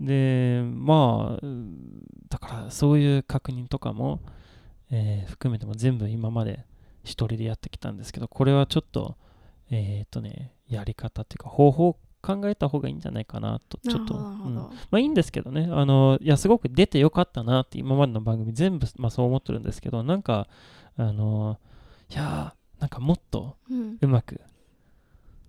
[0.00, 1.76] でまあうん
[2.30, 4.20] だからそういう確認とかも、
[4.90, 6.64] えー含めても全部今まで
[7.04, 9.16] 一人でやってきたんですけどこれはちょっと
[9.70, 14.54] えっ、とねやり方っていうか方法を考えた方がいいんじゃないかなとちょっと、うん。
[14.54, 15.68] まあいいんですけどね。
[15.70, 20.46] あのいやすごく出てよかったなって今までの番組全部、まあ、そう思ってるんですけどなんか
[20.96, 21.58] あの
[22.10, 23.98] いやーなんかもっとうん。
[24.00, 24.40] うまく、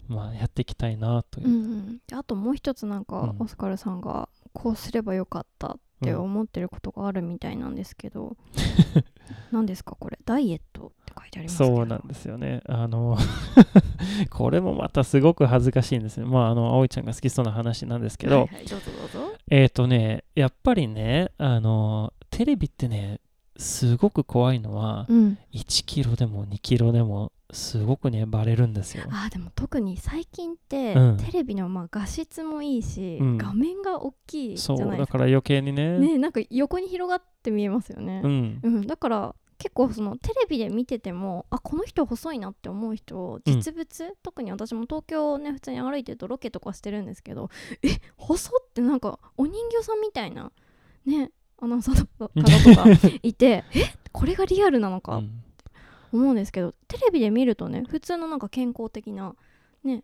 [0.08, 1.48] まあ、やっていきたいなという。
[1.48, 2.00] うんうん。
[2.14, 3.36] あともう一つなんか、うん。
[3.40, 8.36] オスカルさんがこうすればよかったって思ってることがあるみたいなんですけど、
[9.52, 10.20] 何ですかこれ？
[10.26, 11.76] ダイエットって書いてありますけど。
[11.76, 12.62] そうなんですよね。
[12.68, 13.18] あの、
[14.32, 16.26] これもまたすごく恥ずかしいんですね。
[16.26, 19.34] まあ、あの、葵ちゃんが好きそうな話なんですけど、はいはい、どうぞどうぞ。
[19.50, 23.20] えっ、とね、やっぱりね、あの、テレビってね、
[23.58, 25.38] すごく怖いのは、うん。
[25.54, 29.04] 1キロでも2キロでも、すごくね、バレるんですよ。
[29.10, 31.18] あーでも特に最近って、うん。
[31.18, 33.38] テレビのまあ画質もいいし、うん。
[33.38, 35.18] 画面が大きいじそう、ゃないですか。
[35.18, 38.22] だから余計にね、ねなんか横に広がって見えますよね。
[38.24, 38.88] う、ん、うん。
[38.88, 47.52] だから結構そのテレビで見ててもあこの人細いなって思う人実物、特に私も東京をね普通に歩いてるとロケとかしてるんですけど
[47.84, 50.52] え細ってなんかお人形さんみたいな
[51.06, 51.30] ね
[51.62, 55.18] アナウンサーの方とかいて えこれがリアルなのか？
[55.18, 55.44] うん。
[56.12, 59.34] 思うんですけどテレビで見るとね普通のなんか健康的な
[59.84, 60.04] ね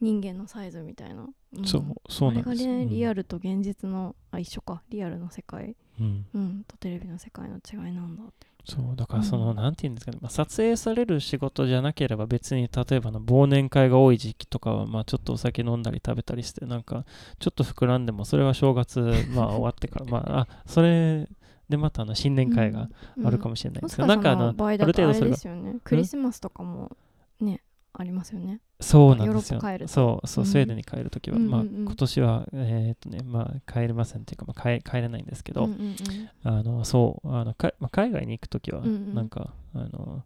[0.00, 1.26] 人間のサイズみたいな、
[1.56, 1.64] うん。
[1.64, 2.62] そう、そうなんです。
[2.64, 3.22] あれがねリアル。
[3.22, 4.82] ルと現実のあ一緒か。
[4.90, 6.26] リアルの世界、うん。
[6.34, 9.56] うん、とテレビの世界の違いなんだってそうだからその、うん。
[9.56, 17.04] なんて言うんですかね、まあ、撮影される仕事じゃなければ別に例えばの忘年会が多い時期とかはまあちょっとお酒飲んだり食べたりしてなんか
[17.38, 19.00] ちょっと膨らんでもそれは正月
[19.34, 21.28] まあ終わってからまああそれ
[21.68, 22.88] でまたあの新年会が
[23.24, 25.76] あるかもしれないんですけど、なんかあの場合あだとあれる程度それがですよね。
[25.82, 26.96] クリスマスとかも
[27.40, 27.62] ね
[27.96, 28.60] ありますよね。
[28.80, 29.60] そうなんですよ。
[29.86, 30.50] そうそう、うん。
[30.50, 31.76] スウェーデンに帰るときは、まあうんうん。
[31.76, 35.96] うん今年はえーっとねまあ帰れませんっていうか、まあ、帰帰れないんですけど、うんうんうん。
[36.42, 39.14] あのそうあのか、まあ、海外に行くときは、うんうん。
[39.14, 40.24] なんか、あの、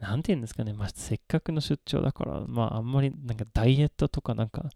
[0.00, 4.70] なんて言うんですかね、まあ、せっかくの出張だから、まあ、あんまりなんかダイエットとかなんか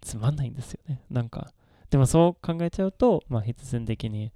[0.00, 1.02] つまんないんですよね。
[1.10, 1.52] なんか、
[1.90, 4.32] でもそう考えちゃうと、まあ、必然的に、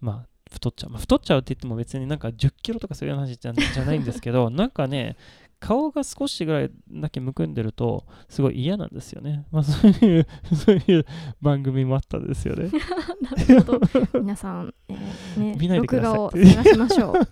[0.00, 0.90] まあ、太っちゃう。
[0.90, 5.16] まあ、太っちゃうって言っても別になんか10キロとかそういう話じゃじゃないんですけど、 なんかね、
[5.62, 9.46] 顔が少しぐらいだけむくんでると、すごい嫌なんですよね。
[9.52, 11.06] まあ、そういう、そういう
[11.40, 12.68] 番組もあったんですよね。
[13.22, 13.80] なるほど
[14.20, 17.22] 皆さん、えーね、見ないでください録画を探しましょうは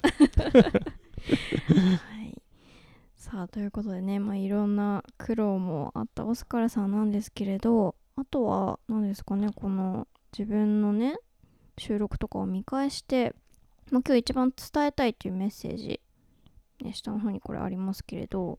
[2.23, 2.43] い
[3.17, 11.17] さあということでね、まあ、いろんな苦労もあったオスカルさんなんですけれどあとは何ですかねこの自分のね
[11.79, 13.35] 収録とかを見返して
[13.91, 16.01] まあ、今日一番伝えたいというメッセージ、
[16.85, 18.59] ね、下の方にこれありますけれど、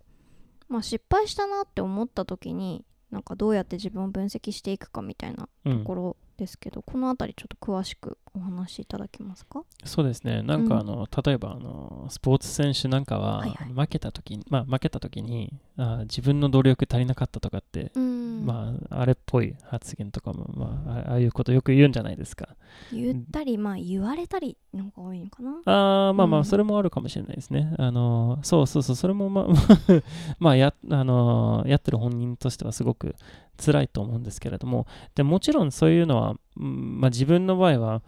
[0.68, 9.64] まあ、失敗したなって思った時になんかどうやって自分を分析していくかみたいなところですけど、この辺りちょっと詳しくお話しいただけますか？
[9.84, 10.42] そうですね。
[10.42, 22.50] なんかうんあの、例えばあのスポーツ選手なんかは、はいはい負けた時に、まあ負けた時にあ自分の努力足りなかったとかって、うんまああれっぽい発言とかも、まああああいうことよく言うんじゃないですか。
[22.94, 25.52] 言ったりまあ言われたりの方が多いのかな？
[25.66, 27.74] ああまあまうんあそれもあるかもしれないですね。
[27.78, 29.46] あのそうそうそうそれもまあ
[30.40, 33.16] まあやあのやってる本人としてはすごく
[33.64, 38.02] 辛いと思うんですけれどもでもちろんそういうのは、うんまあ、自分の場合は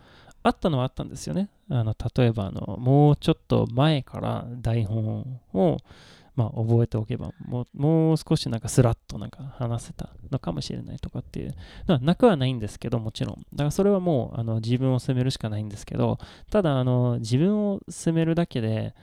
[0.43, 1.49] あったのはあったんですよね。
[1.69, 5.77] あの例えばあのもうちょっと前から台本を
[6.36, 11.53] まあ、覚えておけばもうもう少しなんかスラッとなんか話せたのかもしれないとかっていう
[11.88, 16.17] のはなくはないんですけどもちろんだからそれはもうあの自分を責めるしかないんですけど
[16.49, 18.95] ただあの自分を責めるだけで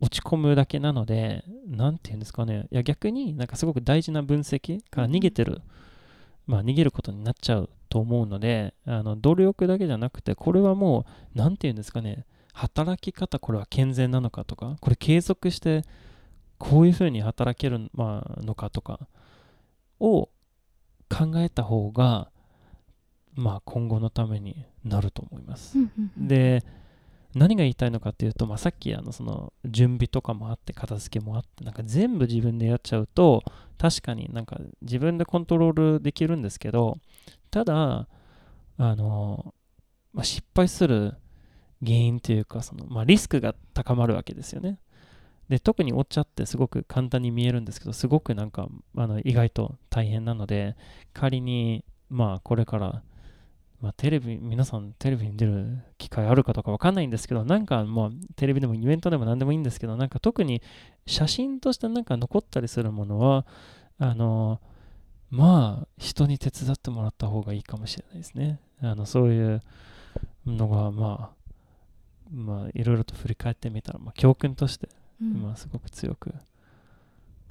[0.00, 5.62] 落ち込むだけなので何て言うんですかねいや逆になんかすごく大事な分析から逃げてる、
[6.46, 15.82] まあ逃げることになっちゃうと思うのであの努力だけじゃなくてこれはもう何て言うんですかね働き方これは健全なのかとかこれ継続して
[16.58, 19.00] こういうふうに働ける、まあのかとか
[19.98, 20.28] を
[21.08, 22.30] 考えた方が
[23.34, 25.78] まあ今後のためになると思います。
[26.18, 26.62] で
[27.34, 33.42] 何が言いたいのかっていうと、まあ、さっきあのその準備とかもあって片付けもあってなんか全部自分でやっちゃうと
[33.78, 36.98] 確かになんか自分でコントロールできるんですけど
[37.56, 38.06] ただ
[38.76, 39.54] あの、
[40.12, 41.14] まあ、失敗する
[41.82, 44.78] 原因というかその、まあ、リスクが高まるわけですよね。
[45.48, 50.76] で特にお茶ってすごく簡単に見えるんですけどすごくなんかあの意外と大変なので
[51.14, 53.02] 仮にまあこれから
[53.80, 60.62] まあ、テレビ、皆さんテレビに出る機会あるかとかわかんないんですけど、なんかまあテレビでもイベントでも何でもいいんですけど、なんか特に
[61.06, 63.46] 写真としてなんか残ったりするものは、
[63.98, 64.60] あの、
[65.30, 68.60] まあ人に手伝ってもらった方がいいかもしれないですね。
[68.80, 69.62] あの、そういう
[70.46, 74.88] のがまあ、まあいろいろと振り返ってみたら、まあ教訓として、
[75.20, 76.34] うんまあすごく強く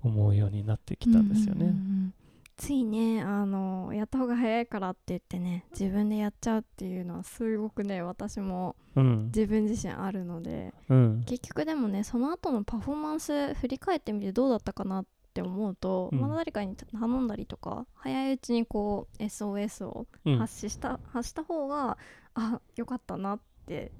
[0.03, 1.65] 思うようになってきたんですよね。
[1.65, 2.13] うんうんうんうん
[2.57, 9.25] ついねあのやった方が早いからって言ってね自分でやっちゃうっていうのはすごくね私もうん。
[9.25, 11.23] 自分自身あるのでうん。
[11.25, 15.05] 結局でもねその後のパフォーマンス振り返ってみてどうだったかなっ
[15.35, 16.19] て思うと、うん。
[16.19, 20.37] まだ誰かに頼んだりとか早いうちにこう SOS をうん。
[20.37, 21.97] 発信した、発した方が
[22.33, 23.91] あよかったなって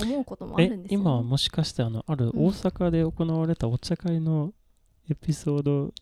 [0.00, 2.46] 思うこともあえるんですよ、ね、今はもしかしてあのあるうん。
[2.46, 4.52] 大阪で行われたお茶会の
[5.10, 5.92] エピソード、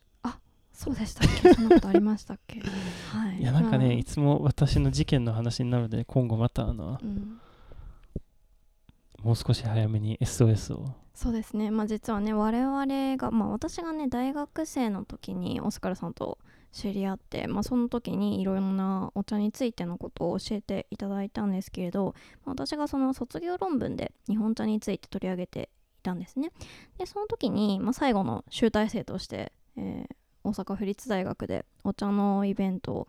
[0.72, 1.54] そうでしたっけ？
[1.54, 2.60] そんなことありましたっけ？
[2.60, 3.40] はい。
[3.40, 7.40] いやなんかね、まあいつも私の事件の話になるので今後またあのうん。
[9.22, 16.38] もう少し早めに SOS をそうですね、まあ、実はね我々が、まあ、私がね大学生の時にオスカルさんと
[16.72, 26.50] 知り合って、まあ、その時にいろいろなお茶についてのことを教えていただいたんですけれど、私がその卒業論文で日本茶について取り上げていたんですね。
[26.98, 33.08] でその時に、まあ、最後の集大成として、えー大阪府立大学でお茶のイベントを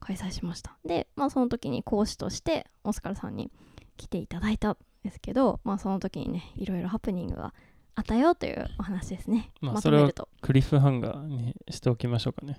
[0.00, 0.76] 開催しました。
[0.84, 3.50] で、まあ、その時に講師としてオスカルさんに
[3.96, 4.76] 来ていただいた。
[5.02, 7.54] ですけど、まあ、その時にねいろいろハプニングが
[7.94, 10.40] あったよというお話ですね、まあそれはまとめると。
[10.40, 12.56] クリフハンガーにしておきましょうかね。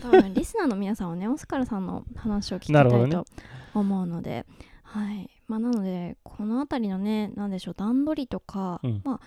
[0.00, 3.26] 多分リスナーの皆さんはねオスカルさんの話を聞きたいと
[3.74, 4.46] 思うので、
[4.82, 5.30] はい。
[5.48, 9.00] まあ、なのでこの辺りのね何でしょう段取りとか、うん。
[9.04, 9.20] まあ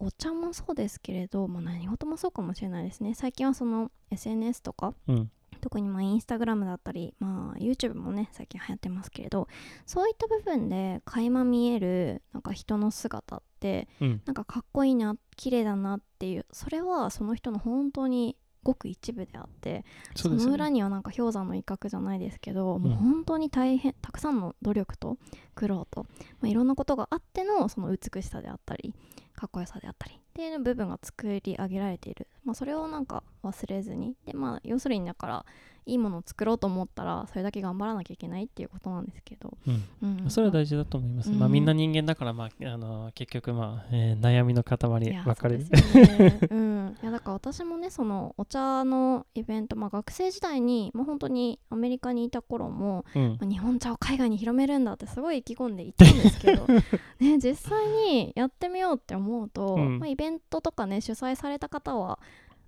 [0.00, 3.14] お茶もそうですけれど、まあ、何事もそうかもしれないですね。
[3.14, 5.30] 最近はその SNS とかうん。
[5.60, 9.48] 特にまあインスタグラムだったり、まあ、YouTube もね最近流行ってますけれど
[9.86, 14.22] そういった部分で垣間見えるなんか人の姿ってうん。
[14.24, 20.44] なんかかっこいいな綺麗だなっていうそれはその人の本当にごく一部であってそね。
[20.44, 25.16] の裏にはなんか氷山の一角じゃないですけど、もう本当に大変たくさんの努力と
[25.54, 26.04] 苦労と、
[26.40, 28.94] まあ、いろんなことがあってのその美しさであったり
[29.34, 34.16] かっこよさであったりっていう部分が作り上げられている、まあ、それをなんか忘れずに。
[34.24, 35.46] でまあ要するにだから
[35.86, 39.70] いいものを作ろうと思ったらそれだけ頑張らなきゃいけないっていうことなんですけど、う
[40.06, 40.22] ん。
[40.24, 41.30] うん、それは大事だと思います。
[41.30, 41.38] うん。
[41.38, 45.64] まあみんな人間だから、まあ、あの結局、まあえー悩みの塊分かれる。
[45.64, 53.38] いやだから私もねそのお茶のイベント、まあ、学生時代に、まあ、本当にアメリカにいた頃も、うん。
[53.40, 56.66] まあ日本茶を海外に広めるんだってすごい意気込んでいたんですけど、
[57.18, 59.98] ね、実際にやってみようって思うと、うん。
[59.98, 62.18] まあ、イベントとかね主催された方は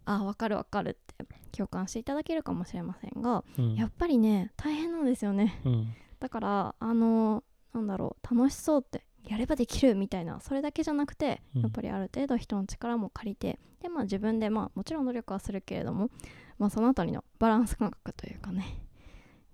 [0.05, 3.75] あ分かる分かるって共感していただけるかもしれませんがうん。
[3.75, 5.61] やっぱりね大変なんですよね。
[5.65, 5.95] うん。
[6.21, 11.63] だからあのなんだろう楽しそうってやればできるみたいなそれだけじゃなくて、うん。
[11.63, 16.11] やっぱりある程度人の力も借りてでまあ自分でまあもちろん努力はするけれども
[16.59, 18.65] まあそのあたりのバランス感覚というかね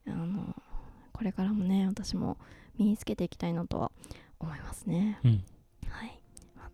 [0.07, 0.55] あの
[1.13, 2.39] これからもね私も
[2.77, 3.91] 身につけていきたいなとは
[4.39, 5.19] 思いますね。
[5.25, 5.45] うん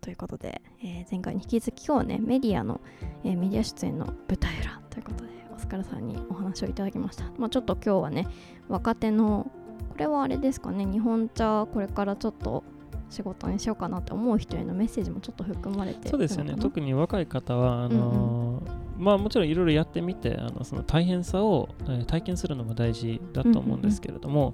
[0.01, 2.81] ということで、えー前回に引き続き今日はねメディアの、
[3.23, 8.27] えーメディア出演の舞台裏ということでオスカルさんにお話をいただきました、まあ、ちょっと今日はね
[8.67, 9.49] 若手の
[9.89, 12.63] これはあれですかね日本茶これからちょっと
[13.09, 16.55] 仕事にしようかなって思う人へのメッセージもちょっと含まれてそうですよね。
[16.59, 24.53] 特に若い方はあのーまあもちろんいろいろやってみてあのその大変さを、えー体験するのも大事だと思うんですけれども、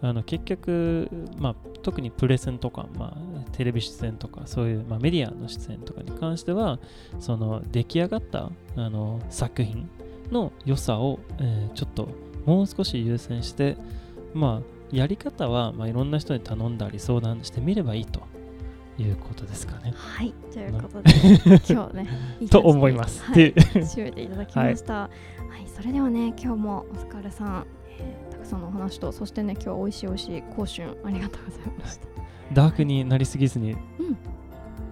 [0.00, 1.08] あの結局、
[1.38, 6.78] まあ、特にプレゼンとか、まあ、テレビ出演とかそういう、まあ、メディアの出演とかに関しては
[7.18, 9.88] その出来上がったあの作品
[10.30, 12.08] の良さを、えーちょっと
[12.46, 13.76] もう少し優先して
[14.34, 18.20] まあやり方は、まあ、いろんな人に頼んだり相談してみればいいと
[18.98, 19.92] いうことですかね。
[19.96, 21.10] はいということで
[21.68, 22.08] 今日ね
[22.40, 23.22] いいと思います。
[23.22, 24.94] はい 締めていただきました。
[24.94, 25.08] は
[25.64, 27.66] い、それではね、今日もお疲れさん、
[27.98, 32.06] えーたくさんのお話と、そしてね、今日は美味しい美味しい香春ありがとうございました。
[32.52, 33.78] ダークになりすぎずにうん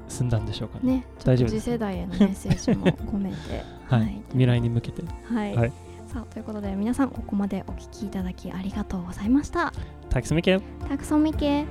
[0.09, 0.97] 済んだんでしょうかね。
[0.97, 3.37] ね、大丈夫です世代へのメッセージも込めて、
[3.89, 5.03] はい、未来に向けて。
[5.25, 5.73] はい、はい
[6.13, 9.73] さあということで皆さんここまでお聞きいただきありがとうございました。
[10.11, 10.61] Tack så mycket!
[10.87, 11.65] たくさんみけ。